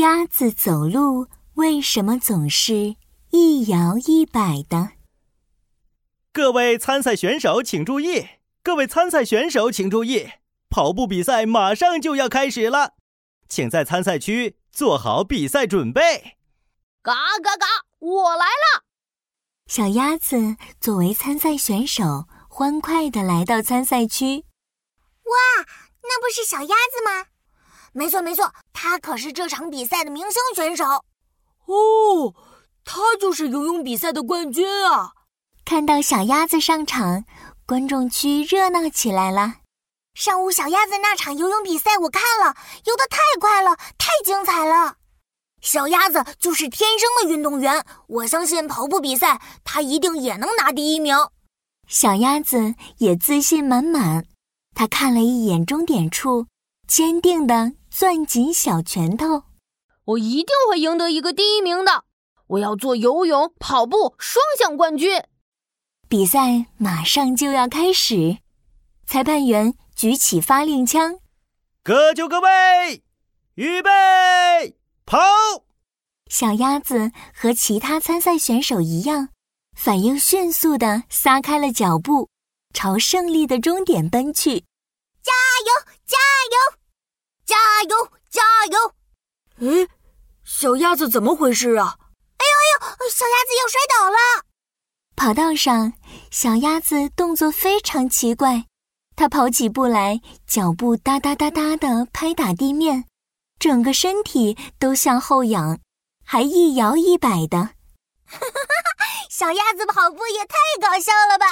[0.00, 2.96] 鸭子走路为什么总是
[3.32, 4.92] 一摇一摆的？
[6.32, 8.26] 各位参赛选手请注意！
[8.62, 10.30] 各位参赛选手请注意！
[10.70, 12.94] 跑步比赛马上就要开始了，
[13.46, 16.38] 请在参赛区做好比赛准备。
[17.02, 17.12] 嘎
[17.42, 17.66] 嘎嘎！
[17.98, 18.84] 我来了。
[19.66, 24.46] 小鸭子作为参赛选手，欢快地来到参赛区。
[25.24, 25.66] 哇，
[26.04, 27.26] 那不是小鸭子吗？
[27.92, 30.84] 没错没错，他可是这场比赛的明星选手。
[30.84, 32.34] 哦，
[32.84, 35.12] 他就是游泳比赛的冠军啊！
[35.64, 37.24] 看到小鸭子上场，
[37.66, 39.56] 观众区热闹起来了。
[40.14, 44.96] 上午小鸭子那场游泳比赛我看了，游得太快了，太精彩了。
[45.60, 51.14] 小鸭子就是天生的运动员，我相信跑步比赛它一定也能拿第一名。
[51.86, 54.24] 小鸭子也自信满满，
[54.74, 56.46] 他看了一眼终点处，
[56.88, 59.44] 坚定地攥紧小拳头。
[60.04, 62.04] 我一定会赢得一个第一名的！
[62.46, 65.22] 我要做游泳、跑步双项冠军。
[66.08, 68.38] 比赛马上就要开始，
[69.06, 71.20] 裁判员举起发令枪，
[71.84, 73.04] 各就各位，
[73.54, 73.90] 预备。
[75.06, 75.18] 跑！
[76.28, 79.28] 小鸭子和其他参赛选手一样，
[79.76, 82.28] 反应迅速的撒开了脚步，
[82.72, 84.60] 朝胜利的终点奔去。
[85.22, 85.32] 加
[85.66, 85.92] 油！
[86.06, 86.16] 加
[86.50, 86.79] 油！
[87.50, 87.56] 加
[87.88, 88.12] 油！
[88.30, 88.94] 加油！
[89.58, 89.88] 哎，
[90.44, 91.96] 小鸭子怎么回事啊？
[92.38, 93.10] 哎呦哎呦！
[93.10, 94.44] 小鸭子要摔倒了！
[95.16, 95.92] 跑道上，
[96.30, 98.66] 小鸭子动作非常奇怪，
[99.16, 103.06] 它跑起步来，脚步哒哒哒哒的拍打地面。
[103.58, 105.80] 整个身体都向后仰，
[106.24, 107.70] 还一摇一摆的。
[109.28, 111.46] 小鸭子跑步也太搞笑了吧！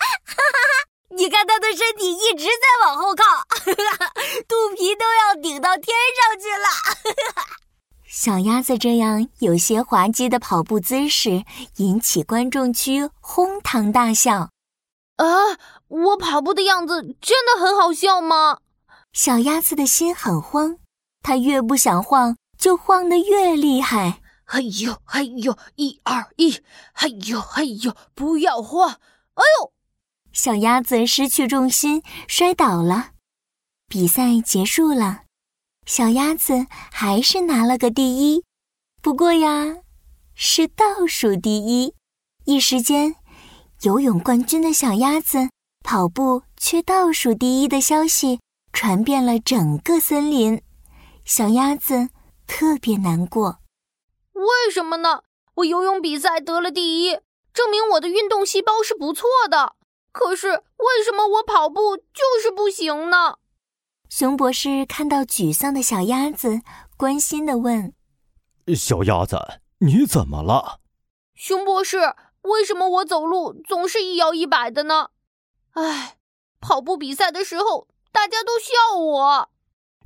[1.16, 3.24] 你看它的身体一直在往后靠，
[4.48, 7.54] 肚皮都要顶到天上去了。
[8.06, 11.44] 小鸭子这样有些滑稽的跑步姿势，
[11.76, 14.50] 引起观众区哄堂大笑。
[15.16, 15.26] 啊，
[15.88, 18.58] 我跑步的样子真的很好笑吗？
[19.12, 20.78] 小鸭子的心很慌。
[21.22, 24.20] 它越不想晃，就晃得越厉害。
[24.44, 26.60] 嘿呦嘿呦，一二一，
[26.92, 28.88] 嘿呦嘿呦，不要晃！
[29.34, 29.72] 哎呦，
[30.32, 33.10] 小鸭子失去重心，摔倒了。
[33.92, 35.22] 比赛结束了，
[35.84, 38.44] 小鸭子还是拿了个第一，
[39.02, 39.78] 不过呀，
[40.32, 41.92] 是倒数第一。
[42.44, 43.16] 一时间，
[43.82, 45.50] 游泳冠军的小鸭子
[45.82, 48.38] 跑步却倒数第一的消息
[48.72, 50.62] 传遍了整个森林。
[51.24, 52.10] 小鸭子
[52.46, 53.58] 特别难过，
[54.34, 55.22] 为什么呢？
[55.56, 57.18] 我游泳比赛得了第一，
[57.52, 59.74] 证明我的运动细胞是不错的。
[60.12, 63.38] 可是为什么我跑步就是不行呢？
[64.10, 66.62] 熊博士看到沮丧的小鸭子，
[66.96, 67.94] 关心的问
[68.74, 70.80] ：“小鸭子，你怎么了？”
[71.36, 71.98] 熊博士，
[72.42, 75.10] 为什么我走路总是一摇一摆的呢？
[75.74, 76.16] 唉，
[76.58, 79.50] 跑步比赛的时候，大家都笑我。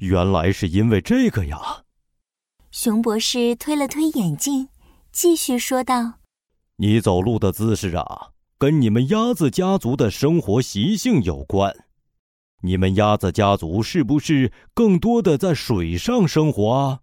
[0.00, 1.84] 原来是因为这个呀！
[2.70, 4.68] 熊博士推了推眼镜，
[5.10, 6.18] 继续说道
[6.76, 11.86] ：“你走路的姿势啊，跟你们鸭子家族的生活习性有关。
[12.64, 17.00] 你们鸭子家族是不是更多的在水上生活啊？”“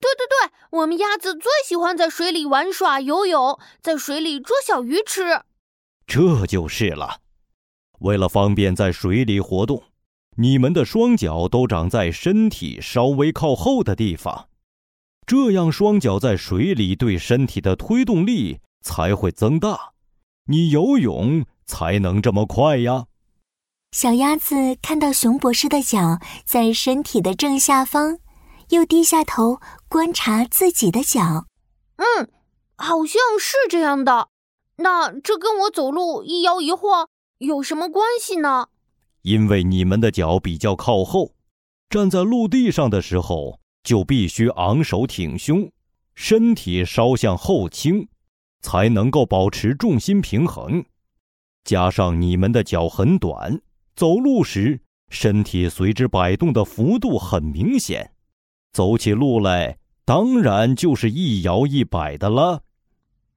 [0.00, 5.42] 对对对，我们鸭子最喜欢在水里玩耍、游泳，在水里捉小鱼吃。
[6.06, 7.20] ”“这就是了，
[8.00, 9.84] 为了方便在水里活动。”
[10.38, 14.50] 你们的双脚都长在身体稍微靠后的地方，
[15.26, 19.94] 这样双脚在水里对身体的推动力才会增大，
[20.48, 23.06] 你游泳才能这么快呀。
[23.96, 28.18] 小鸭子看到熊博士的脚在身体的正下方，
[28.68, 29.58] 又低下头
[29.88, 31.46] 观察自己的脚。
[31.96, 32.28] 嗯，
[32.76, 34.28] 好像是这样的。
[34.76, 37.08] 那这跟我走路一摇一晃
[37.38, 38.68] 有什么关系呢？
[39.22, 41.32] 因为你们的脚比较靠后，
[41.88, 45.72] 站在陆地上的时候就必须昂首挺胸，
[46.14, 48.06] 身体稍向后倾，
[48.60, 50.84] 才能够保持重心平衡。
[51.64, 53.62] 加上你们的脚很短，
[53.96, 58.12] 走路时身体随之摆动的幅度很明显，
[58.70, 62.62] 走起路来当然就是一摇一摆的了。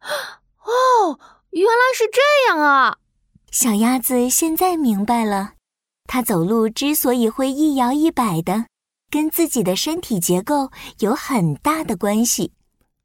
[0.02, 1.20] 哦，
[1.52, 2.20] 原来是这
[2.50, 2.98] 样啊！
[3.52, 5.54] 小鸭子现在明白了。
[6.06, 8.66] 它走路之所以会一摇一摆的，
[9.10, 12.52] 跟自己的身体结构有很大的关系。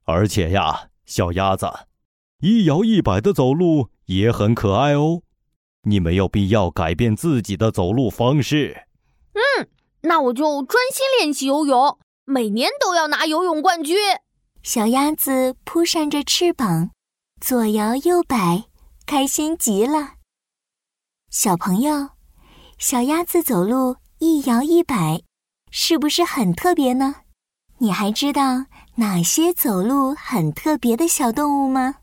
[0.04, 1.66] 而且呀，小鸭子，
[2.40, 5.22] 一摇一摆的走路也很可爱哦。
[5.84, 8.86] 你没有必要改变自己的走路方式。
[9.32, 9.68] 嗯，
[10.02, 13.96] 那我就专心练习游泳，每年都要拿游泳冠军。
[14.62, 16.90] 小鸭子扑扇着翅膀，
[17.40, 18.64] 左摇右摆，
[19.06, 20.14] 开心极了。
[21.30, 22.10] 小朋友，
[22.78, 25.22] 小鸭子走路一摇一摆，
[25.70, 27.16] 是不是很特别呢？
[27.78, 31.96] 你还知道哪些走路很特别的小动物吗？